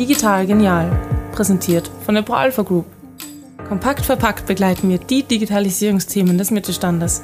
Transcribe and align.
Digital 0.00 0.46
Genial, 0.46 0.90
präsentiert 1.32 1.90
von 2.06 2.14
der 2.14 2.22
ProAlpha 2.22 2.62
Group. 2.62 2.86
Kompakt 3.68 4.06
verpackt 4.06 4.46
begleiten 4.46 4.88
wir 4.88 4.96
die 4.96 5.22
Digitalisierungsthemen 5.22 6.38
des 6.38 6.50
Mittelstandes. 6.50 7.22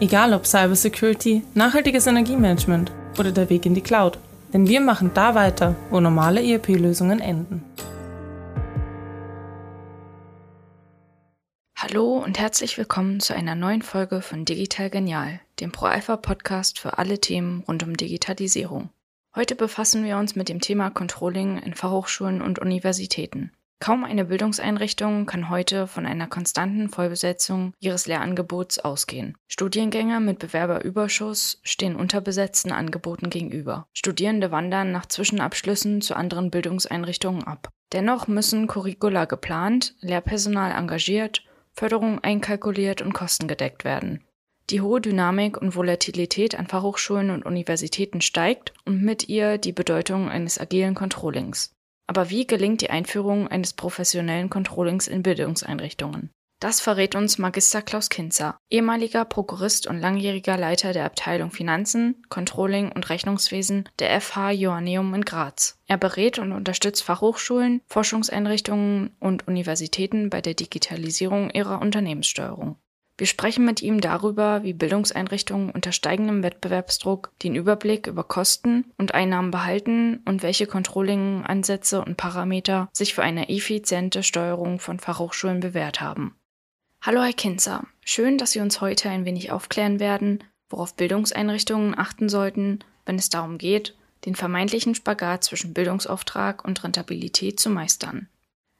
Egal 0.00 0.34
ob 0.34 0.44
Cybersecurity, 0.44 1.44
nachhaltiges 1.54 2.08
Energiemanagement 2.08 2.90
oder 3.16 3.30
der 3.30 3.48
Weg 3.48 3.64
in 3.64 3.74
die 3.74 3.80
Cloud. 3.80 4.18
Denn 4.52 4.66
wir 4.66 4.80
machen 4.80 5.12
da 5.14 5.36
weiter, 5.36 5.76
wo 5.90 6.00
normale 6.00 6.42
ERP-Lösungen 6.42 7.20
enden. 7.20 7.62
Hallo 11.78 12.16
und 12.16 12.40
herzlich 12.40 12.76
willkommen 12.76 13.20
zu 13.20 13.36
einer 13.36 13.54
neuen 13.54 13.82
Folge 13.82 14.20
von 14.20 14.44
Digital 14.44 14.90
Genial, 14.90 15.38
dem 15.60 15.70
ProAlpha 15.70 16.16
Podcast 16.16 16.80
für 16.80 16.98
alle 16.98 17.20
Themen 17.20 17.62
rund 17.68 17.84
um 17.84 17.96
Digitalisierung. 17.96 18.90
Heute 19.36 19.54
befassen 19.54 20.02
wir 20.02 20.16
uns 20.16 20.34
mit 20.34 20.48
dem 20.48 20.62
Thema 20.62 20.88
Controlling 20.88 21.58
in 21.58 21.74
Fachhochschulen 21.74 22.40
und 22.40 22.58
Universitäten. 22.58 23.52
Kaum 23.80 24.02
eine 24.02 24.24
Bildungseinrichtung 24.24 25.26
kann 25.26 25.50
heute 25.50 25.86
von 25.86 26.06
einer 26.06 26.26
konstanten 26.26 26.88
Vollbesetzung 26.88 27.74
ihres 27.78 28.06
Lehrangebots 28.06 28.78
ausgehen. 28.78 29.36
Studiengänge 29.46 30.20
mit 30.20 30.38
Bewerberüberschuss 30.38 31.60
stehen 31.62 31.96
unterbesetzten 31.96 32.72
Angeboten 32.72 33.28
gegenüber. 33.28 33.86
Studierende 33.92 34.52
wandern 34.52 34.90
nach 34.90 35.04
Zwischenabschlüssen 35.04 36.00
zu 36.00 36.16
anderen 36.16 36.50
Bildungseinrichtungen 36.50 37.44
ab. 37.44 37.68
Dennoch 37.92 38.28
müssen 38.28 38.66
Curricula 38.66 39.26
geplant, 39.26 39.96
Lehrpersonal 40.00 40.72
engagiert, 40.72 41.44
Förderung 41.74 42.20
einkalkuliert 42.20 43.02
und 43.02 43.12
Kosten 43.12 43.48
gedeckt 43.48 43.84
werden. 43.84 44.24
Die 44.68 44.80
hohe 44.80 45.00
Dynamik 45.00 45.56
und 45.56 45.76
Volatilität 45.76 46.58
an 46.58 46.66
Fachhochschulen 46.66 47.30
und 47.30 47.44
Universitäten 47.44 48.20
steigt 48.20 48.74
und 48.84 49.00
mit 49.00 49.28
ihr 49.28 49.58
die 49.58 49.72
Bedeutung 49.72 50.28
eines 50.28 50.58
agilen 50.58 50.96
Controllings. 50.96 51.72
Aber 52.08 52.30
wie 52.30 52.46
gelingt 52.46 52.80
die 52.80 52.90
Einführung 52.90 53.46
eines 53.46 53.74
professionellen 53.74 54.50
Controllings 54.50 55.06
in 55.06 55.22
Bildungseinrichtungen? 55.22 56.30
Das 56.58 56.80
verrät 56.80 57.14
uns 57.14 57.36
Magister 57.36 57.82
Klaus 57.82 58.08
Kinzer, 58.08 58.56
ehemaliger 58.70 59.24
Prokurist 59.26 59.86
und 59.86 59.98
langjähriger 59.98 60.56
Leiter 60.56 60.94
der 60.94 61.04
Abteilung 61.04 61.50
Finanzen, 61.50 62.22
Controlling 62.30 62.90
und 62.90 63.10
Rechnungswesen 63.10 63.88
der 63.98 64.20
FH 64.20 64.52
Joanneum 64.52 65.12
in 65.14 65.24
Graz. 65.24 65.78
Er 65.86 65.98
berät 65.98 66.38
und 66.38 66.52
unterstützt 66.52 67.02
Fachhochschulen, 67.02 67.82
Forschungseinrichtungen 67.86 69.14
und 69.20 69.46
Universitäten 69.46 70.30
bei 70.30 70.40
der 70.40 70.54
Digitalisierung 70.54 71.50
ihrer 71.50 71.80
Unternehmenssteuerung. 71.82 72.78
Wir 73.18 73.26
sprechen 73.26 73.64
mit 73.64 73.80
ihm 73.80 74.02
darüber, 74.02 74.62
wie 74.62 74.74
Bildungseinrichtungen 74.74 75.70
unter 75.70 75.90
steigendem 75.90 76.42
Wettbewerbsdruck 76.42 77.32
den 77.42 77.54
Überblick 77.54 78.06
über 78.06 78.24
Kosten 78.24 78.92
und 78.98 79.14
Einnahmen 79.14 79.50
behalten 79.50 80.20
und 80.26 80.42
welche 80.42 80.66
Controlling-Ansätze 80.66 82.04
und 82.04 82.18
Parameter 82.18 82.90
sich 82.92 83.14
für 83.14 83.22
eine 83.22 83.48
effiziente 83.48 84.22
Steuerung 84.22 84.80
von 84.80 84.98
Fachhochschulen 84.98 85.60
bewährt 85.60 86.02
haben. 86.02 86.36
Hallo 87.00 87.22
Herr 87.22 87.32
Kinzer, 87.32 87.86
schön, 88.04 88.36
dass 88.36 88.52
Sie 88.52 88.60
uns 88.60 88.82
heute 88.82 89.08
ein 89.08 89.24
wenig 89.24 89.50
aufklären 89.50 89.98
werden, 89.98 90.44
worauf 90.68 90.94
Bildungseinrichtungen 90.94 91.96
achten 91.98 92.28
sollten, 92.28 92.80
wenn 93.06 93.16
es 93.16 93.30
darum 93.30 93.56
geht, 93.56 93.96
den 94.26 94.34
vermeintlichen 94.34 94.94
Spagat 94.94 95.44
zwischen 95.44 95.72
Bildungsauftrag 95.72 96.64
und 96.64 96.82
Rentabilität 96.84 97.60
zu 97.60 97.70
meistern. 97.70 98.28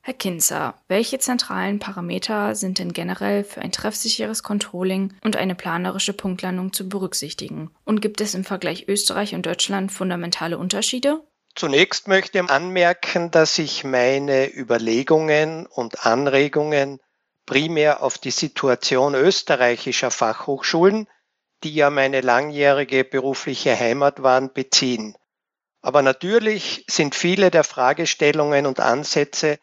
Herr 0.07 0.15
Kinzer, 0.15 0.75
welche 0.87 1.19
zentralen 1.19 1.81
Parameter 1.81 2.55
sind 2.55 2.79
denn 2.79 2.93
generell 2.93 3.43
für 3.43 3.61
ein 3.61 3.73
treffsicheres 3.73 4.45
Controlling 4.45 5.15
und 5.25 5.35
eine 5.35 5.57
planerische 5.57 6.13
Punktlandung 6.13 6.73
zu 6.73 6.89
berücksichtigen? 6.89 7.73
Und 7.85 8.03
gibt 8.03 8.21
es 8.21 8.37
im 8.37 8.45
Vergleich 8.45 8.87
Österreich 8.87 9.35
und 9.35 9.47
Deutschland 9.47 9.91
fundamentale 9.91 10.59
Unterschiede? 10.59 11.25
Zunächst 11.57 12.07
möchte 12.07 12.39
ich 12.39 12.49
anmerken, 12.49 13.33
dass 13.33 13.59
ich 13.59 13.83
meine 13.83 14.49
Überlegungen 14.49 15.67
und 15.67 16.07
Anregungen 16.07 17.01
primär 17.45 18.01
auf 18.01 18.17
die 18.17 18.31
Situation 18.31 19.17
österreichischer 19.17 20.13
Fachhochschulen, 20.13 21.09
die 21.65 21.75
ja 21.75 21.91
meine 21.91 22.21
langjährige 22.21 23.03
berufliche 23.03 23.77
Heimat 23.77 24.23
waren, 24.23 24.53
beziehen. 24.53 25.17
Aber 25.83 26.03
natürlich 26.03 26.85
sind 26.89 27.17
viele 27.17 27.51
der 27.51 27.65
Fragestellungen 27.65 28.67
und 28.67 28.79
Ansätze 28.79 29.59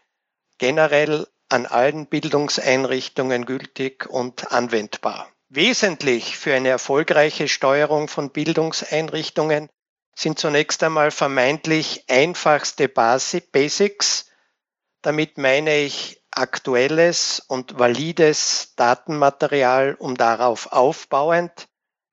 generell 0.57 1.27
an 1.49 1.65
allen 1.65 2.07
Bildungseinrichtungen 2.07 3.45
gültig 3.45 4.09
und 4.09 4.51
anwendbar. 4.51 5.29
Wesentlich 5.49 6.37
für 6.37 6.55
eine 6.55 6.69
erfolgreiche 6.69 7.47
Steuerung 7.47 8.07
von 8.07 8.31
Bildungseinrichtungen 8.31 9.69
sind 10.15 10.39
zunächst 10.39 10.81
einmal 10.83 11.11
vermeintlich 11.11 12.05
einfachste 12.07 12.87
Basics. 12.87 14.31
Damit 15.01 15.37
meine 15.37 15.77
ich 15.77 16.23
aktuelles 16.31 17.39
und 17.39 17.77
valides 17.77 18.73
Datenmaterial, 18.75 19.95
um 19.95 20.15
darauf 20.15 20.71
aufbauend 20.71 21.67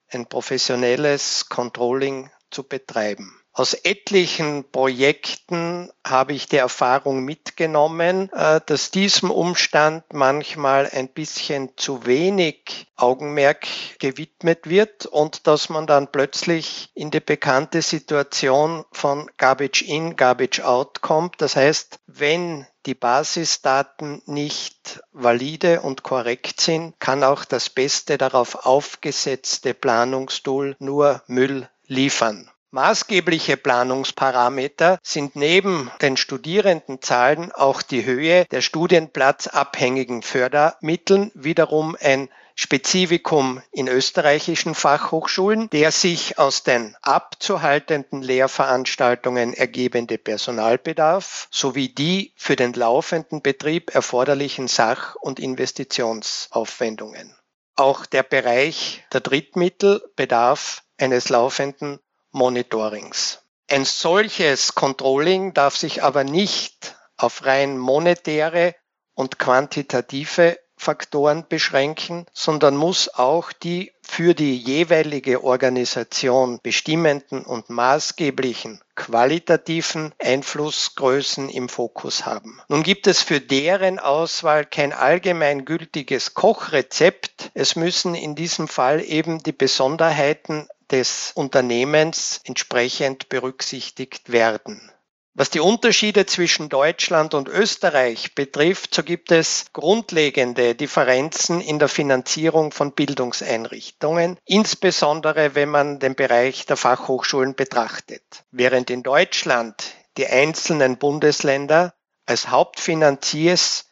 ein 0.09 0.27
professionelles 0.27 1.49
Controlling 1.49 2.31
zu 2.51 2.65
betreiben. 2.65 3.40
Aus 3.53 3.75
etlichen 3.75 4.71
Projekten 4.71 5.91
habe 6.07 6.35
ich 6.35 6.47
die 6.47 6.57
Erfahrung 6.57 7.25
mitgenommen, 7.25 8.31
äh, 8.33 8.61
dass 8.65 8.93
diesem 8.93 9.33
Umstand 9.33 10.05
manchmal 10.13 10.89
ein 10.89 11.09
bisschen 11.09 11.77
zu 11.77 12.07
wenig 12.07 12.87
Augenmerk 12.95 13.67
gewidmet 13.99 14.69
wird 14.69 15.07
und 15.07 15.49
dass 15.49 15.69
man 15.69 15.89
dann 15.89 16.13
plötzlich 16.13 16.91
in 16.95 17.11
die 17.11 17.19
bekannte 17.19 17.83
Situation 17.83 18.85
von 18.93 19.29
Garbage 19.37 19.83
in, 19.83 20.15
Garbage 20.15 20.61
out 20.61 21.01
kommt. 21.01 21.43
Das 21.43 21.57
heißt, 21.57 21.99
wenn 22.07 22.69
die 22.87 22.95
Basisdaten 22.95 24.23
nicht 24.27 25.03
valide 25.11 25.81
und 25.81 26.05
korrekt 26.05 26.61
sind, 26.61 26.99
kann 27.01 27.25
auch 27.25 27.45
das 27.45 27.69
beste 27.69 28.17
darauf 28.17 28.65
aufgesetzte 28.65 29.75
Planungstool 29.75 30.77
nur 30.79 31.23
Müll 31.27 31.69
liefern. 31.87 32.49
Maßgebliche 32.73 33.57
Planungsparameter 33.57 35.01
sind 35.03 35.35
neben 35.35 35.91
den 36.01 36.17
Studierendenzahlen 36.17 37.51
auch 37.51 37.83
die 37.83 38.05
Höhe 38.05 38.45
der 38.53 38.61
studienplatzabhängigen 38.61 40.23
Fördermitteln, 40.23 41.33
wiederum 41.35 41.97
ein 42.01 42.29
Spezifikum 42.55 43.61
in 43.73 43.89
österreichischen 43.89 44.77
Fachhochschulen, 44.77 45.69
der 45.71 45.91
sich 45.91 46.39
aus 46.39 46.63
den 46.63 46.95
abzuhaltenden 47.03 48.23
Lehrveranstaltungen 48.23 49.53
ergebende 49.53 50.19
Personalbedarf 50.19 51.49
sowie 51.51 51.89
die 51.89 52.35
für 52.37 52.55
den 52.55 52.75
laufenden 52.75 53.43
Betrieb 53.43 53.93
erforderlichen 53.95 54.69
Sach- 54.69 55.17
und 55.17 55.41
Investitionsaufwendungen. 55.41 57.35
Auch 57.75 58.07
der 58.07 58.23
Bereich 58.23 59.05
der 59.13 59.23
Drittmittel 59.23 60.03
bedarf 60.15 60.83
eines 60.99 61.31
laufenden 61.31 61.99
Monitorings. 62.33 63.41
Ein 63.71 63.85
solches 63.85 64.75
Controlling 64.75 65.55
darf 65.55 65.77
sich 65.77 66.03
aber 66.03 66.25
nicht 66.25 66.97
auf 67.17 67.45
rein 67.45 67.79
monetäre 67.79 68.75
und 69.15 69.39
quantitative 69.39 70.59
Faktoren 70.81 71.45
beschränken, 71.47 72.25
sondern 72.33 72.75
muss 72.75 73.13
auch 73.13 73.53
die 73.53 73.93
für 74.03 74.35
die 74.35 74.57
jeweilige 74.57 75.45
Organisation 75.45 76.59
bestimmenden 76.63 77.45
und 77.45 77.69
maßgeblichen 77.69 78.81
qualitativen 78.95 80.15
Einflussgrößen 80.19 81.51
im 81.51 81.69
Fokus 81.69 82.25
haben. 82.25 82.63
Nun 82.69 82.83
gibt 82.83 83.07
es 83.07 83.23
für 83.23 83.41
deren 83.41 83.99
Auswahl 83.99 84.65
kein 84.65 84.95
allgemeingültiges 84.95 86.33
Kochrezept. 86.33 87.51
Es 87.53 87.77
müssen 87.77 88.15
in 88.15 88.35
diesem 88.35 88.67
Fall 88.67 89.03
eben 89.05 89.43
die 89.43 89.53
Besonderheiten 89.53 90.67
des 90.91 91.33
Unternehmens 91.35 92.41
entsprechend 92.45 93.29
berücksichtigt 93.29 94.33
werden. 94.33 94.91
Was 95.35 95.49
die 95.49 95.61
Unterschiede 95.61 96.27
zwischen 96.27 96.69
Deutschland 96.69 97.35
und 97.35 97.49
Österreich 97.49 98.35
betrifft, 98.35 98.95
so 98.95 99.05
gibt 99.05 99.31
es 99.31 99.67
grundlegende 99.73 100.75
Differenzen 100.75 101.61
in 101.61 101.79
der 101.79 101.89
Finanzierung 101.89 102.73
von 102.73 102.93
Bildungseinrichtungen, 102.93 104.39
insbesondere 104.45 105.55
wenn 105.55 105.69
man 105.69 106.01
den 106.01 106.17
Bereich 106.17 106.67
der 106.67 106.77
Fachhochschulen 106.77 107.55
betrachtet. 107.55 108.45
Während 108.51 108.91
in 108.91 109.05
Deutschland 109.05 109.95
die 110.17 110.27
einzelnen 110.27 110.99
Bundesländer 110.99 111.95
als 112.27 112.49
Hauptfinanziers 112.49 113.87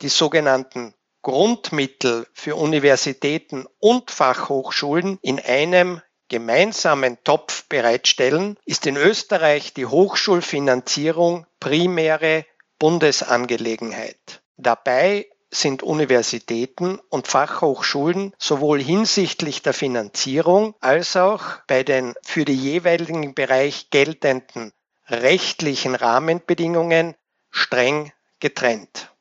die 0.00 0.08
sogenannten 0.08 0.94
Grundmittel 1.22 2.26
für 2.32 2.54
Universitäten 2.54 3.66
und 3.80 4.10
Fachhochschulen 4.12 5.18
in 5.22 5.40
einem 5.40 6.00
gemeinsamen 6.34 7.16
Topf 7.22 7.68
bereitstellen, 7.68 8.58
ist 8.64 8.86
in 8.86 8.96
Österreich 8.96 9.72
die 9.72 9.86
Hochschulfinanzierung 9.86 11.46
primäre 11.60 12.44
Bundesangelegenheit. 12.80 14.42
Dabei 14.56 15.28
sind 15.52 15.84
Universitäten 15.84 16.98
und 17.08 17.28
Fachhochschulen 17.28 18.32
sowohl 18.36 18.82
hinsichtlich 18.82 19.62
der 19.62 19.74
Finanzierung 19.74 20.74
als 20.80 21.16
auch 21.16 21.44
bei 21.68 21.84
den 21.84 22.14
für 22.24 22.44
den 22.44 22.58
jeweiligen 22.58 23.36
Bereich 23.36 23.90
geltenden 23.90 24.72
rechtlichen 25.06 25.94
Rahmenbedingungen 25.94 27.14
streng 27.52 28.10
getrennt. 28.40 29.12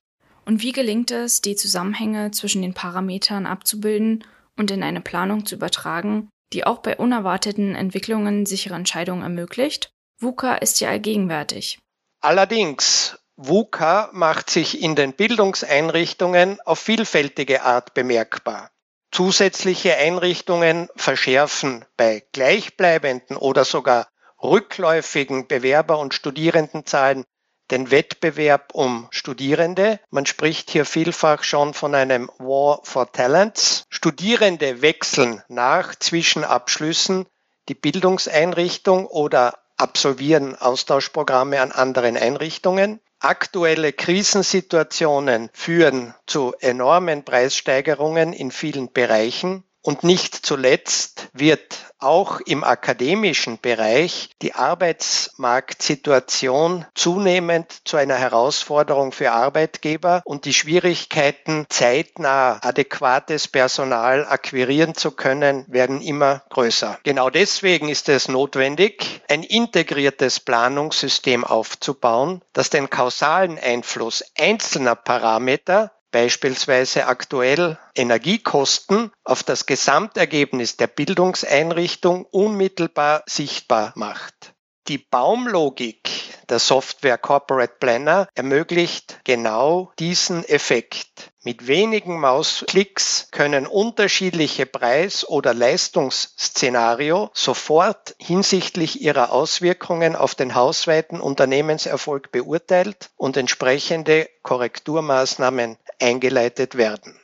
Und 0.45 0.63
wie 0.63 0.71
gelingt 0.71 1.11
es, 1.11 1.41
die 1.41 1.55
Zusammenhänge 1.55 2.31
zwischen 2.31 2.63
den 2.63 2.73
Parametern 2.73 3.45
abzubilden 3.45 4.23
und 4.57 4.71
in 4.71 4.81
eine 4.81 5.01
Planung 5.01 5.45
zu 5.45 5.53
übertragen, 5.55 6.29
die 6.53 6.65
auch 6.65 6.79
bei 6.79 6.95
unerwarteten 6.95 7.75
Entwicklungen 7.75 8.45
sichere 8.45 8.75
Entscheidungen 8.75 9.23
ermöglicht? 9.23 9.91
VUCA 10.19 10.55
ist 10.55 10.79
ja 10.79 10.89
allgegenwärtig. 10.89 11.79
Allerdings, 12.21 13.17
VUCA 13.35 14.09
macht 14.13 14.49
sich 14.49 14.81
in 14.81 14.95
den 14.95 15.13
Bildungseinrichtungen 15.13 16.59
auf 16.61 16.79
vielfältige 16.79 17.63
Art 17.63 17.93
bemerkbar. 17.93 18.69
Zusätzliche 19.11 19.95
Einrichtungen 19.97 20.87
verschärfen 20.95 21.85
bei 21.97 22.23
gleichbleibenden 22.31 23.37
oder 23.37 23.65
sogar 23.65 24.07
rückläufigen 24.41 25.47
Bewerber- 25.47 25.99
und 25.99 26.13
Studierendenzahlen 26.13 27.23
den 27.71 27.91
Wettbewerb 27.91 28.73
um 28.73 29.07
Studierende. 29.11 29.99
Man 30.09 30.25
spricht 30.25 30.69
hier 30.69 30.85
vielfach 30.85 31.43
schon 31.43 31.73
von 31.73 31.95
einem 31.95 32.29
War 32.37 32.81
for 32.83 33.11
Talents. 33.11 33.85
Studierende 33.89 34.81
wechseln 34.81 35.41
nach 35.47 35.95
Zwischenabschlüssen 35.95 37.25
die 37.69 37.75
Bildungseinrichtung 37.75 39.07
oder 39.07 39.57
absolvieren 39.77 40.55
Austauschprogramme 40.55 41.61
an 41.61 41.71
anderen 41.71 42.17
Einrichtungen. 42.17 42.99
Aktuelle 43.19 43.93
Krisensituationen 43.93 45.49
führen 45.53 46.13
zu 46.27 46.53
enormen 46.59 47.23
Preissteigerungen 47.23 48.33
in 48.33 48.51
vielen 48.51 48.91
Bereichen. 48.91 49.63
Und 49.85 50.05
nicht 50.05 50.45
zuletzt 50.45 51.27
wird 51.33 51.93
auch 51.99 52.39
im 52.41 52.63
akademischen 52.63 53.59
Bereich 53.59 54.29
die 54.41 54.55
Arbeitsmarktsituation 54.55 56.85
zunehmend 56.95 57.85
zu 57.85 57.97
einer 57.97 58.15
Herausforderung 58.15 59.11
für 59.11 59.31
Arbeitgeber 59.31 60.21
und 60.23 60.45
die 60.45 60.53
Schwierigkeiten, 60.53 61.65
zeitnah 61.67 62.59
adäquates 62.61 63.49
Personal 63.49 64.25
akquirieren 64.25 64.95
zu 64.95 65.11
können, 65.11 65.65
werden 65.67 65.99
immer 66.01 66.43
größer. 66.49 66.97
Genau 67.03 67.29
deswegen 67.29 67.89
ist 67.89 68.07
es 68.07 68.29
notwendig, 68.29 69.21
ein 69.27 69.43
integriertes 69.43 70.39
Planungssystem 70.39 71.43
aufzubauen, 71.43 72.41
das 72.53 72.69
den 72.69 72.89
kausalen 72.89 73.59
Einfluss 73.59 74.23
einzelner 74.37 74.95
Parameter 74.95 75.91
beispielsweise 76.13 77.07
aktuell 77.07 77.77
Energiekosten 77.95 79.11
auf 79.25 79.43
das 79.43 79.65
Gesamtergebnis 79.65 80.77
der 80.77 80.87
Bildungseinrichtung 80.87 82.23
unmittelbar 82.25 83.23
sichtbar 83.25 83.91
macht. 83.95 84.53
Die 84.87 84.99
Baumlogik 84.99 86.09
der 86.49 86.59
Software 86.59 87.17
Corporate 87.17 87.75
Planner 87.79 88.27
ermöglicht 88.35 89.19
genau 89.23 89.91
diesen 89.99 90.43
Effekt. 90.45 91.31
Mit 91.43 91.67
wenigen 91.67 92.19
Mausklicks 92.19 93.27
können 93.31 93.67
unterschiedliche 93.67 94.65
Preis- 94.65 95.27
oder 95.27 95.53
Leistungsszenario 95.53 97.29
sofort 97.33 98.15
hinsichtlich 98.17 99.01
ihrer 99.01 99.31
Auswirkungen 99.31 100.15
auf 100.15 100.35
den 100.35 100.55
hausweiten 100.55 101.19
Unternehmenserfolg 101.19 102.31
beurteilt 102.31 103.09
und 103.17 103.35
entsprechende 103.35 104.29
Korrekturmaßnahmen 104.43 105.77
eingeleitet 105.99 106.75
werden. 106.75 107.19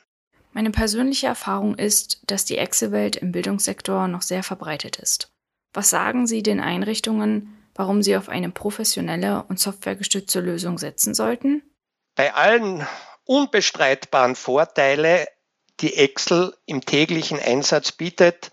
Meine 0.52 0.70
persönliche 0.70 1.28
Erfahrung 1.28 1.76
ist, 1.76 2.20
dass 2.26 2.44
die 2.44 2.58
Excel-Welt 2.58 3.16
im 3.16 3.32
Bildungssektor 3.32 4.08
noch 4.08 4.22
sehr 4.22 4.42
verbreitet 4.42 4.96
ist. 4.96 5.32
Was 5.72 5.90
sagen 5.90 6.26
Sie 6.26 6.42
den 6.42 6.60
Einrichtungen, 6.60 7.56
warum 7.74 8.02
sie 8.02 8.16
auf 8.16 8.28
eine 8.28 8.50
professionelle 8.50 9.44
und 9.48 9.58
softwaregestützte 9.58 10.40
Lösung 10.40 10.78
setzen 10.78 11.14
sollten? 11.14 11.62
Bei 12.14 12.34
allen 12.34 12.86
unbestreitbaren 13.24 14.36
Vorteile, 14.36 15.26
die 15.80 15.96
Excel 15.96 16.54
im 16.66 16.84
täglichen 16.84 17.40
Einsatz 17.40 17.92
bietet, 17.92 18.50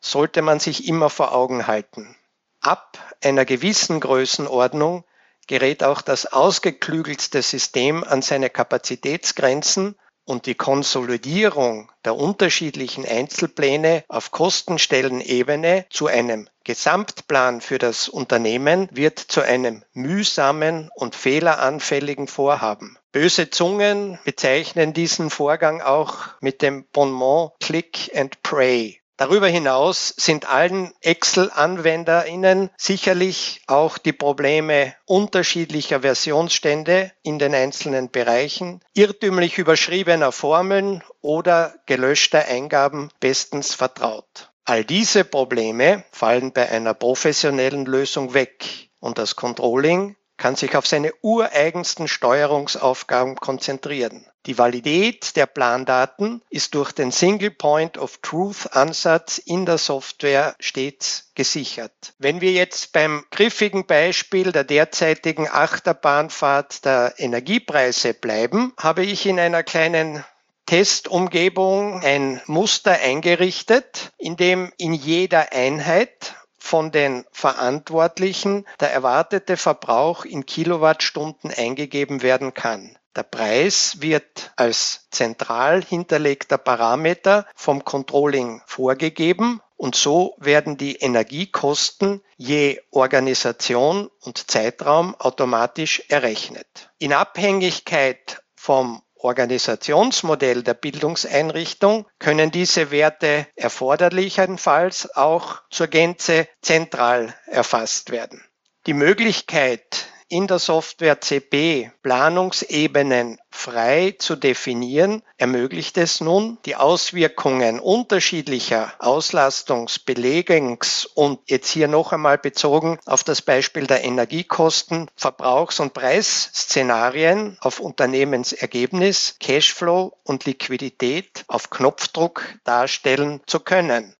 sollte 0.00 0.42
man 0.42 0.60
sich 0.60 0.86
immer 0.86 1.10
vor 1.10 1.32
Augen 1.32 1.66
halten. 1.66 2.16
Ab 2.60 2.98
einer 3.22 3.44
gewissen 3.44 4.00
Größenordnung 4.00 5.04
gerät 5.46 5.82
auch 5.82 6.02
das 6.02 6.26
ausgeklügelste 6.26 7.42
System 7.42 8.04
an 8.04 8.22
seine 8.22 8.50
Kapazitätsgrenzen 8.50 9.96
und 10.24 10.44
die 10.44 10.54
Konsolidierung 10.54 11.90
der 12.04 12.16
unterschiedlichen 12.16 13.06
Einzelpläne 13.06 14.04
auf 14.08 14.30
Kostenstellenebene 14.30 15.86
zu 15.88 16.06
einem 16.06 16.48
Gesamtplan 16.68 17.62
für 17.62 17.78
das 17.78 18.10
Unternehmen 18.10 18.90
wird 18.92 19.18
zu 19.18 19.40
einem 19.40 19.84
mühsamen 19.94 20.90
und 20.94 21.14
fehleranfälligen 21.14 22.28
Vorhaben. 22.28 22.98
Böse 23.10 23.48
Zungen 23.48 24.18
bezeichnen 24.26 24.92
diesen 24.92 25.30
Vorgang 25.30 25.80
auch 25.80 26.28
mit 26.42 26.60
dem 26.60 26.84
Bonmot 26.92 27.54
Click 27.60 28.10
and 28.14 28.42
Pray. 28.42 29.00
Darüber 29.16 29.48
hinaus 29.48 30.12
sind 30.18 30.46
allen 30.46 30.92
Excel-AnwenderInnen 31.00 32.68
sicherlich 32.76 33.62
auch 33.66 33.96
die 33.96 34.12
Probleme 34.12 34.94
unterschiedlicher 35.06 36.02
Versionsstände 36.02 37.12
in 37.22 37.38
den 37.38 37.54
einzelnen 37.54 38.10
Bereichen, 38.10 38.82
irrtümlich 38.92 39.56
überschriebener 39.56 40.32
Formeln 40.32 41.02
oder 41.22 41.74
gelöschter 41.86 42.44
Eingaben 42.44 43.08
bestens 43.20 43.74
vertraut. 43.74 44.47
All 44.68 44.84
diese 44.84 45.24
Probleme 45.24 46.04
fallen 46.12 46.52
bei 46.52 46.68
einer 46.68 46.92
professionellen 46.92 47.86
Lösung 47.86 48.34
weg 48.34 48.90
und 49.00 49.16
das 49.16 49.34
Controlling 49.34 50.14
kann 50.36 50.56
sich 50.56 50.76
auf 50.76 50.86
seine 50.86 51.14
ureigensten 51.22 52.06
Steuerungsaufgaben 52.06 53.36
konzentrieren. 53.36 54.26
Die 54.44 54.58
Validität 54.58 55.36
der 55.36 55.46
Plandaten 55.46 56.42
ist 56.50 56.74
durch 56.74 56.92
den 56.92 57.12
Single 57.12 57.50
Point 57.50 57.96
of 57.96 58.18
Truth 58.18 58.76
Ansatz 58.76 59.38
in 59.38 59.64
der 59.64 59.78
Software 59.78 60.54
stets 60.60 61.30
gesichert. 61.34 62.12
Wenn 62.18 62.42
wir 62.42 62.52
jetzt 62.52 62.92
beim 62.92 63.24
griffigen 63.30 63.86
Beispiel 63.86 64.52
der 64.52 64.64
derzeitigen 64.64 65.48
Achterbahnfahrt 65.48 66.84
der 66.84 67.14
Energiepreise 67.16 68.12
bleiben, 68.12 68.74
habe 68.78 69.02
ich 69.02 69.24
in 69.24 69.40
einer 69.40 69.62
kleinen 69.62 70.26
Testumgebung 70.68 72.02
ein 72.02 72.42
Muster 72.44 72.92
eingerichtet, 72.92 74.12
in 74.18 74.36
dem 74.36 74.70
in 74.76 74.92
jeder 74.92 75.50
Einheit 75.52 76.34
von 76.58 76.92
den 76.92 77.24
Verantwortlichen 77.32 78.66
der 78.78 78.92
erwartete 78.92 79.56
Verbrauch 79.56 80.26
in 80.26 80.44
Kilowattstunden 80.44 81.50
eingegeben 81.50 82.20
werden 82.20 82.52
kann. 82.52 82.98
Der 83.16 83.22
Preis 83.22 84.02
wird 84.02 84.52
als 84.56 85.06
zentral 85.10 85.82
hinterlegter 85.82 86.58
Parameter 86.58 87.46
vom 87.54 87.86
Controlling 87.86 88.60
vorgegeben 88.66 89.62
und 89.78 89.94
so 89.94 90.34
werden 90.36 90.76
die 90.76 90.96
Energiekosten 90.96 92.20
je 92.36 92.78
Organisation 92.90 94.10
und 94.20 94.50
Zeitraum 94.50 95.14
automatisch 95.14 96.02
errechnet. 96.10 96.90
In 96.98 97.14
Abhängigkeit 97.14 98.42
vom 98.54 99.00
Organisationsmodell 99.18 100.62
der 100.62 100.74
Bildungseinrichtung 100.74 102.06
können 102.18 102.50
diese 102.50 102.90
Werte 102.90 103.46
erforderlichenfalls 103.56 105.14
auch 105.16 105.62
zur 105.70 105.88
Gänze 105.88 106.48
zentral 106.62 107.34
erfasst 107.46 108.10
werden. 108.10 108.44
Die 108.86 108.94
Möglichkeit, 108.94 110.06
in 110.28 110.46
der 110.46 110.58
Software 110.58 111.20
CP 111.20 111.90
Planungsebenen 112.02 113.38
frei 113.50 114.14
zu 114.18 114.36
definieren, 114.36 115.22
ermöglicht 115.38 115.96
es 115.96 116.20
nun, 116.20 116.58
die 116.66 116.76
Auswirkungen 116.76 117.80
unterschiedlicher 117.80 118.92
Auslastungs-, 118.98 120.04
Belegungs- 120.04 121.06
und 121.06 121.40
jetzt 121.46 121.70
hier 121.70 121.88
noch 121.88 122.12
einmal 122.12 122.36
bezogen 122.36 122.98
auf 123.06 123.24
das 123.24 123.40
Beispiel 123.40 123.86
der 123.86 124.04
Energiekosten, 124.04 125.10
Verbrauchs- 125.16 125.80
und 125.80 125.94
Preisszenarien 125.94 127.56
auf 127.60 127.80
Unternehmensergebnis, 127.80 129.36
Cashflow 129.40 130.18
und 130.24 130.44
Liquidität 130.44 131.44
auf 131.48 131.70
Knopfdruck 131.70 132.44
darstellen 132.64 133.40
zu 133.46 133.60
können. 133.60 134.14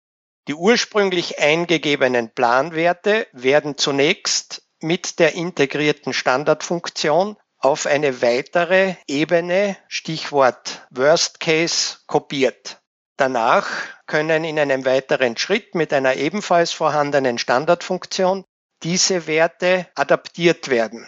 Die 0.49 0.55
ursprünglich 0.55 1.39
eingegebenen 1.39 2.31
Planwerte 2.31 3.27
werden 3.33 3.77
zunächst 3.77 4.63
mit 4.81 5.19
der 5.19 5.35
integrierten 5.35 6.13
Standardfunktion 6.13 7.37
auf 7.59 7.87
eine 7.87 8.23
weitere 8.23 8.95
Ebene, 9.07 9.77
Stichwort 9.89 10.87
Worst 10.91 11.41
Case, 11.41 11.99
kopiert. 12.07 12.81
Danach 13.17 13.69
können 14.07 14.45
in 14.45 14.59
einem 14.59 14.85
weiteren 14.85 15.37
Schritt 15.37 15.75
mit 15.75 15.93
einer 15.93 16.15
ebenfalls 16.15 16.71
vorhandenen 16.71 17.39
Standardfunktion 17.39 18.45
diese 18.85 19.27
Werte 19.27 19.89
adaptiert 19.97 20.69
werden. 20.69 21.07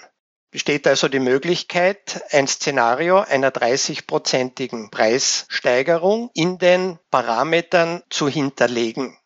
Besteht 0.50 0.89
also 0.89 1.07
die 1.07 1.21
Möglichkeit, 1.21 2.25
ein 2.31 2.49
Szenario 2.49 3.21
einer 3.21 3.50
30-prozentigen 3.50 4.91
Preissteigerung 4.91 6.31
in 6.35 6.59
den 6.59 6.99
Parametern 7.12 8.03
zu 8.11 8.29
hinterlegen. 8.29 9.17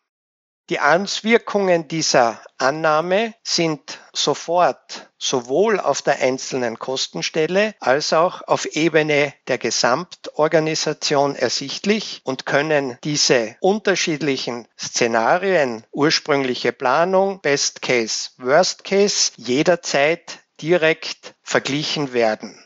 Die 0.71 0.79
Auswirkungen 0.79 1.87
dieser 1.87 2.41
Annahme 2.57 3.35
sind 3.43 3.99
sofort 4.13 5.11
sowohl 5.19 5.79
auf 5.79 6.01
der 6.01 6.19
einzelnen 6.19 6.79
Kostenstelle 6.79 7.75
als 7.79 8.13
auch 8.13 8.41
auf 8.47 8.65
Ebene 8.65 9.35
der 9.47 9.59
Gesamtorganisation 9.59 11.35
ersichtlich 11.35 12.21
und 12.23 12.47
können 12.47 12.97
diese 13.03 13.55
unterschiedlichen 13.59 14.67
Szenarien, 14.79 15.85
ursprüngliche 15.91 16.71
Planung, 16.71 17.41
Best 17.41 17.83
Case, 17.83 18.31
Worst 18.37 18.83
Case, 18.83 19.33
jederzeit 19.35 20.39
direkt 20.59 21.35
verglichen 21.43 22.11
werden. 22.11 22.59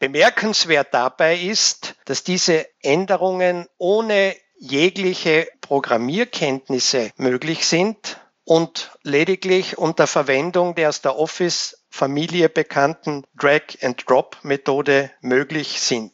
Bemerkenswert 0.00 0.92
dabei 0.94 1.36
ist, 1.36 1.94
dass 2.06 2.24
diese 2.24 2.66
Änderungen 2.80 3.68
ohne 3.78 4.34
jegliche 4.60 5.48
Programmierkenntnisse 5.62 7.10
möglich 7.16 7.66
sind 7.66 8.20
und 8.44 8.90
lediglich 9.02 9.78
unter 9.78 10.06
Verwendung 10.06 10.74
der 10.74 10.90
aus 10.90 11.00
der 11.00 11.16
Office-Familie 11.16 12.48
bekannten 12.48 13.24
Drag-and-Drop-Methode 13.34 15.10
möglich 15.22 15.80
sind. 15.80 16.12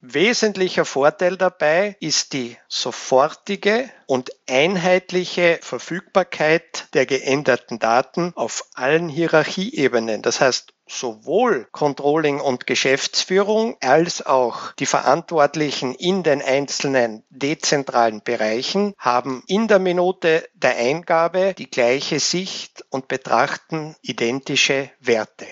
Wesentlicher 0.00 0.84
Vorteil 0.84 1.38
dabei 1.38 1.96
ist 1.98 2.34
die 2.34 2.58
sofortige 2.68 3.88
und 4.06 4.30
einheitliche 4.46 5.58
Verfügbarkeit 5.62 6.88
der 6.92 7.06
geänderten 7.06 7.78
Daten 7.78 8.32
auf 8.34 8.66
allen 8.74 9.08
Hierarchieebenen. 9.08 10.20
Das 10.20 10.40
heißt, 10.42 10.73
sowohl 10.86 11.66
Controlling 11.72 12.40
und 12.40 12.66
Geschäftsführung 12.66 13.76
als 13.80 14.24
auch 14.24 14.72
die 14.72 14.86
Verantwortlichen 14.86 15.94
in 15.94 16.22
den 16.22 16.42
einzelnen 16.42 17.22
dezentralen 17.30 18.22
Bereichen 18.22 18.94
haben 18.98 19.42
in 19.46 19.68
der 19.68 19.78
Minute 19.78 20.46
der 20.54 20.76
Eingabe 20.76 21.54
die 21.56 21.70
gleiche 21.70 22.20
Sicht 22.20 22.84
und 22.90 23.08
betrachten 23.08 23.96
identische 24.02 24.90
Werte. 25.00 25.46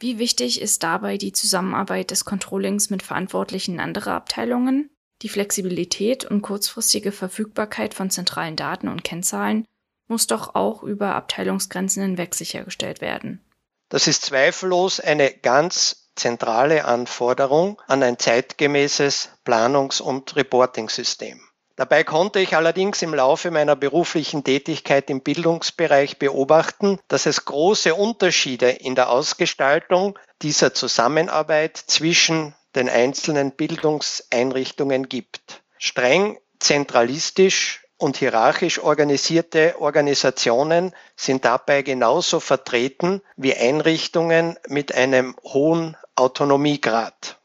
Wie 0.00 0.18
wichtig 0.18 0.60
ist 0.60 0.82
dabei 0.82 1.18
die 1.18 1.32
Zusammenarbeit 1.32 2.10
des 2.10 2.24
Controllings 2.24 2.88
mit 2.88 3.02
Verantwortlichen 3.02 3.80
anderer 3.80 4.14
Abteilungen? 4.14 4.90
Die 5.22 5.28
Flexibilität 5.28 6.24
und 6.24 6.40
kurzfristige 6.40 7.12
Verfügbarkeit 7.12 7.92
von 7.92 8.08
zentralen 8.08 8.56
Daten 8.56 8.88
und 8.88 9.04
Kennzahlen 9.04 9.66
muss 10.08 10.26
doch 10.26 10.54
auch 10.54 10.82
über 10.82 11.14
Abteilungsgrenzen 11.14 12.02
hinweg 12.02 12.34
sichergestellt 12.34 13.02
werden. 13.02 13.44
Das 13.90 14.06
ist 14.06 14.24
zweifellos 14.24 15.00
eine 15.00 15.32
ganz 15.32 16.08
zentrale 16.14 16.84
Anforderung 16.84 17.82
an 17.88 18.02
ein 18.04 18.18
zeitgemäßes 18.18 19.30
Planungs- 19.44 20.00
und 20.00 20.36
Reporting-System. 20.36 21.40
Dabei 21.74 22.04
konnte 22.04 22.38
ich 22.40 22.54
allerdings 22.54 23.02
im 23.02 23.14
Laufe 23.14 23.50
meiner 23.50 23.74
beruflichen 23.74 24.44
Tätigkeit 24.44 25.10
im 25.10 25.22
Bildungsbereich 25.22 26.18
beobachten, 26.18 27.00
dass 27.08 27.26
es 27.26 27.46
große 27.46 27.94
Unterschiede 27.94 28.70
in 28.70 28.94
der 28.94 29.10
Ausgestaltung 29.10 30.16
dieser 30.40 30.72
Zusammenarbeit 30.72 31.76
zwischen 31.76 32.54
den 32.76 32.88
einzelnen 32.88 33.50
Bildungseinrichtungen 33.52 35.08
gibt. 35.08 35.62
Streng 35.78 36.38
zentralistisch 36.60 37.82
und 38.00 38.16
hierarchisch 38.16 38.78
organisierte 38.78 39.74
Organisationen 39.78 40.94
sind 41.16 41.44
dabei 41.44 41.82
genauso 41.82 42.40
vertreten 42.40 43.20
wie 43.36 43.54
Einrichtungen 43.54 44.58
mit 44.68 44.94
einem 44.94 45.36
hohen 45.44 45.96
Autonomiegrad. 46.16 47.38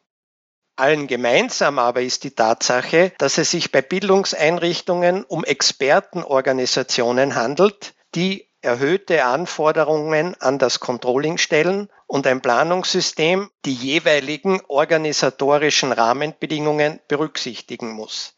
Allen 0.78 1.08
gemeinsam 1.08 1.78
aber 1.78 2.02
ist 2.02 2.24
die 2.24 2.36
Tatsache, 2.36 3.12
dass 3.18 3.38
es 3.38 3.52
sich 3.52 3.72
bei 3.72 3.82
Bildungseinrichtungen 3.82 5.26
um 5.26 5.44
Expertenorganisationen 5.44 7.36
handelt, 7.36 7.94
die 8.14 8.50
erhöhte 8.62 9.26
Anforderungen 9.26 10.36
an 10.42 10.58
das 10.58 10.80
Controlling 10.80 11.38
stellen 11.38 11.90
und 12.08 12.28
ein 12.28 12.42
Planungssystem 12.42 13.52
die 13.66 13.74
jeweiligen 13.74 14.62
organisatorischen 14.68 15.92
Rahmenbedingungen 15.92 17.00
berücksichtigen 17.08 17.92
muss. 17.92 18.34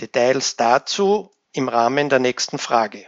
Details 0.00 0.56
dazu 0.56 1.30
im 1.52 1.68
Rahmen 1.68 2.08
der 2.08 2.18
nächsten 2.18 2.58
Frage. 2.58 3.06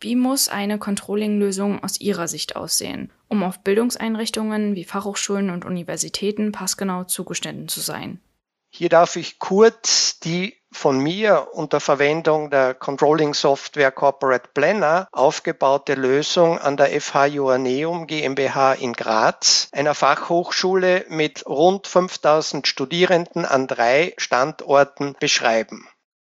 Wie 0.00 0.16
muss 0.16 0.48
eine 0.48 0.78
Controlling-Lösung 0.78 1.84
aus 1.84 2.00
Ihrer 2.00 2.26
Sicht 2.26 2.56
aussehen, 2.56 3.12
um 3.28 3.44
auf 3.44 3.60
Bildungseinrichtungen 3.60 4.74
wie 4.74 4.84
Fachhochschulen 4.84 5.50
und 5.50 5.64
Universitäten 5.64 6.50
passgenau 6.50 7.04
zugeschnitten 7.04 7.68
zu 7.68 7.80
sein? 7.80 8.20
Hier 8.74 8.88
darf 8.88 9.16
ich 9.16 9.38
kurz 9.38 10.18
die 10.18 10.56
von 10.72 10.98
mir 10.98 11.48
unter 11.52 11.78
Verwendung 11.78 12.50
der 12.50 12.74
Controlling 12.74 13.34
Software 13.34 13.92
Corporate 13.92 14.48
Planner 14.54 15.08
aufgebaute 15.12 15.94
Lösung 15.94 16.58
an 16.58 16.76
der 16.76 17.00
FH 17.00 17.26
Joanneum 17.26 18.06
GmbH 18.06 18.72
in 18.72 18.94
Graz, 18.94 19.68
einer 19.72 19.94
Fachhochschule 19.94 21.04
mit 21.10 21.46
rund 21.46 21.86
5000 21.86 22.66
Studierenden 22.66 23.44
an 23.44 23.66
drei 23.66 24.14
Standorten 24.16 25.14
beschreiben. 25.20 25.86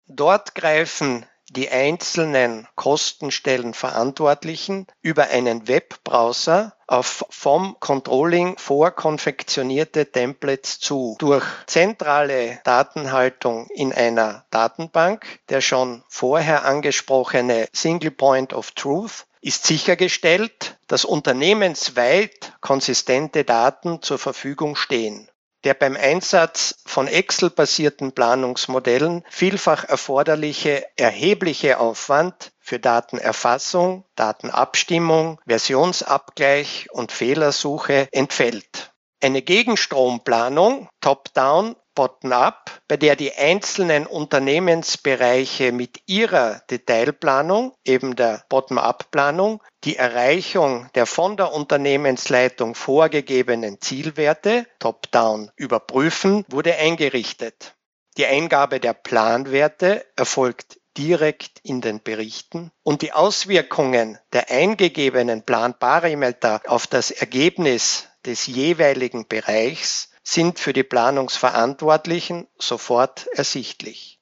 Dort 0.07 0.55
greifen 0.55 1.25
die 1.49 1.69
einzelnen 1.69 2.67
Kostenstellenverantwortlichen 2.75 4.87
über 5.01 5.29
einen 5.29 5.67
Webbrowser 5.67 6.75
auf 6.87 7.25
vom 7.29 7.75
Controlling 7.79 8.57
vorkonfektionierte 8.57 10.11
Templates 10.11 10.79
zu. 10.79 11.15
Durch 11.19 11.45
zentrale 11.67 12.59
Datenhaltung 12.63 13.67
in 13.69 13.93
einer 13.93 14.45
Datenbank, 14.49 15.39
der 15.49 15.61
schon 15.61 16.03
vorher 16.07 16.65
angesprochene 16.65 17.67
Single 17.73 18.11
Point 18.11 18.53
of 18.53 18.71
Truth, 18.71 19.27
ist 19.41 19.65
sichergestellt, 19.65 20.77
dass 20.87 21.05
unternehmensweit 21.05 22.53
konsistente 22.59 23.45
Daten 23.45 24.01
zur 24.01 24.17
Verfügung 24.17 24.75
stehen 24.75 25.28
der 25.63 25.73
beim 25.73 25.95
Einsatz 25.95 26.75
von 26.85 27.07
Excel-basierten 27.07 28.13
Planungsmodellen 28.13 29.23
vielfach 29.29 29.83
erforderliche 29.83 30.85
erhebliche 30.95 31.79
Aufwand 31.79 32.51
für 32.59 32.79
Datenerfassung, 32.79 34.05
Datenabstimmung, 34.15 35.39
Versionsabgleich 35.47 36.87
und 36.91 37.11
Fehlersuche 37.11 38.07
entfällt. 38.11 38.91
Eine 39.21 39.41
Gegenstromplanung, 39.41 40.87
Top-Down, 41.01 41.75
Bottom-up, 41.99 42.79
bei 42.87 42.95
der 42.95 43.17
die 43.17 43.33
einzelnen 43.33 44.07
Unternehmensbereiche 44.07 45.73
mit 45.73 45.99
ihrer 46.05 46.61
Detailplanung, 46.71 47.73
eben 47.83 48.15
der 48.15 48.45
Bottom-up-Planung, 48.47 49.61
die 49.83 49.97
Erreichung 49.97 50.89
der 50.95 51.05
von 51.05 51.35
der 51.35 51.51
Unternehmensleitung 51.51 52.73
vorgegebenen 52.73 53.81
Zielwerte, 53.81 54.65
Top-down, 54.79 55.51
überprüfen, 55.57 56.45
wurde 56.47 56.73
eingerichtet. 56.77 57.75
Die 58.15 58.25
Eingabe 58.25 58.79
der 58.79 58.93
Planwerte 58.93 60.05
erfolgt 60.15 60.79
direkt 60.97 61.59
in 61.63 61.81
den 61.81 62.01
Berichten 62.01 62.71
und 62.81 63.01
die 63.01 63.11
Auswirkungen 63.11 64.17
der 64.31 64.49
eingegebenen 64.49 65.43
Planparameter 65.43 66.61
auf 66.65 66.87
das 66.87 67.11
Ergebnis 67.11 68.07
des 68.25 68.47
jeweiligen 68.47 69.27
Bereichs 69.27 70.08
sind 70.23 70.59
für 70.59 70.73
die 70.73 70.83
Planungsverantwortlichen 70.83 72.47
sofort 72.57 73.27
ersichtlich. 73.33 74.19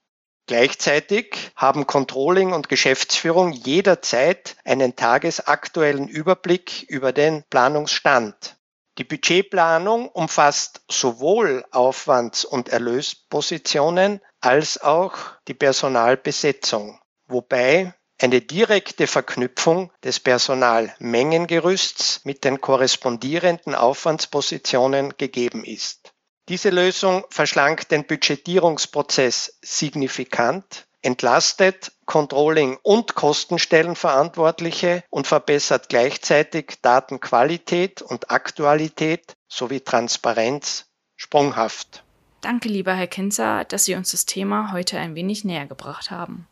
Gleichzeitig 0.48 1.52
haben 1.58 1.88
Controlling 1.88 2.54
und 2.54 2.70
Geschäftsführung 2.70 3.52
jederzeit 3.52 4.56
einen 4.64 4.96
tagesaktuellen 4.96 6.08
Überblick 6.08 6.84
über 6.88 7.12
den 7.12 7.44
Planungsstand. 7.50 8.56
Die 8.98 9.04
Budgetplanung 9.04 10.08
umfasst 10.08 10.82
sowohl 10.90 11.66
Aufwands- 11.72 12.46
und 12.46 12.70
Erlöspositionen 12.70 14.22
als 14.40 14.82
auch 14.82 15.18
die 15.48 15.54
Personalbesetzung, 15.54 17.00
wobei 17.28 17.94
eine 18.20 18.42
direkte 18.42 19.08
Verknüpfung 19.08 19.92
des 20.04 20.20
Personalmengengerüsts 20.20 22.26
mit 22.26 22.44
den 22.44 22.62
korrespondierenden 22.62 23.76
Aufwandspositionen 23.76 25.16
gegeben 25.18 25.64
ist. 25.64 26.12
Diese 26.50 26.70
Lösung 26.70 27.26
verschlankt 27.30 27.92
den 27.92 28.08
Budgetierungsprozess 28.08 29.58
signifikant, 29.62 30.88
entlastet 31.02 31.92
Controlling- 32.06 32.78
und 32.82 33.16
Kostenstellenverantwortliche 33.16 35.04
und 35.10 35.28
verbessert 35.28 35.90
gleichzeitig 35.90 36.80
Datenqualität 36.82 38.02
und 38.02 38.32
Aktualität 38.32 39.36
sowie 39.48 39.82
Transparenz 39.82 40.86
sprunghaft. 41.18 42.04
Danke, 42.42 42.70
lieber 42.70 42.94
Herr 42.94 43.08
Kinzer, 43.08 43.66
dass 43.66 43.86
Sie 43.86 43.96
uns 43.96 44.12
das 44.12 44.26
Thema 44.26 44.72
heute 44.72 44.98
ein 44.98 45.16
wenig 45.16 45.44
näher 45.44 45.66
gebracht 45.66 46.12
haben. 46.12 46.48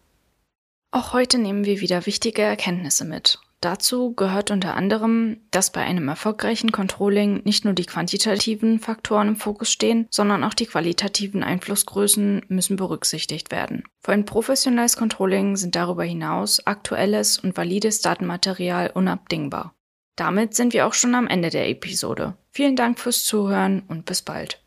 Auch 0.96 1.12
heute 1.12 1.40
nehmen 1.40 1.66
wir 1.66 1.82
wieder 1.82 2.06
wichtige 2.06 2.42
Erkenntnisse 2.42 3.04
mit. 3.04 3.40
Dazu 3.60 4.14
gehört 4.14 4.50
unter 4.50 4.76
anderem, 4.76 5.42
dass 5.52 5.70
bei 5.70 5.82
einem 5.82 6.08
erfolgreichen 6.08 6.72
Controlling 6.72 7.42
nicht 7.44 7.66
nur 7.66 7.74
die 7.74 7.86
quantitativen 7.86 8.80
Faktoren 8.80 9.28
im 9.28 9.36
Fokus 9.36 9.70
stehen, 9.70 10.08
sondern 10.10 10.46
auch 10.46 10.54
die 10.54 10.68
qualitativen 10.68 11.44
Einflussgrößen 11.44 12.46
müssen 12.48 12.78
berücksichtigt 12.78 13.52
werden. 13.52 13.84
Für 14.00 14.14
ein 14.14 14.24
professionelles 14.24 14.96
Controlling 14.96 15.58
sind 15.58 15.76
darüber 15.76 16.06
hinaus 16.06 16.66
aktuelles 16.66 17.40
und 17.40 17.58
valides 17.58 18.00
Datenmaterial 18.00 18.90
unabdingbar. 18.94 19.76
Damit 20.16 20.56
sind 20.56 20.72
wir 20.72 20.88
auch 20.88 20.94
schon 20.94 21.14
am 21.14 21.28
Ende 21.28 21.50
der 21.50 21.68
Episode. 21.68 22.38
Vielen 22.52 22.78
Dank 22.78 23.02
fürs 23.02 23.26
Zuhören 23.26 23.84
und 23.90 24.06
bis 24.06 24.22
bald. 24.22 24.62